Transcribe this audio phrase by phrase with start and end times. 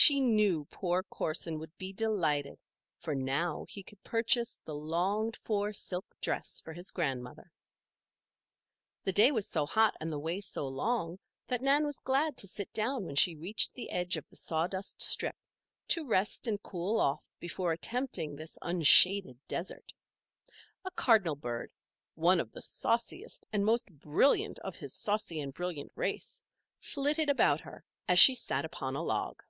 [0.00, 2.60] She knew poor Corson would be delighted,
[3.00, 7.50] for now he could purchase the longed for silk dress for his grandmother.
[9.02, 11.18] The day was so hot and the way so long
[11.48, 15.02] that Nan was glad to sit down when she reached the edge of the sawdust
[15.02, 15.34] strip,
[15.88, 19.92] to rest and cool off before attempting this unshaded desert.
[20.84, 21.72] A cardinal bird
[22.14, 26.40] one of the sauciest and most brilliant of his saucy and brilliant race,
[26.78, 29.42] flitted about her as she sat upon a log.